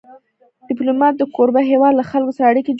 ډيپلومات 0.69 1.13
د 1.17 1.23
کوربه 1.35 1.61
هېواد 1.71 1.93
له 1.99 2.03
خلکو 2.11 2.31
سره 2.37 2.47
اړیکې 2.51 2.67
جوړوي. 2.67 2.69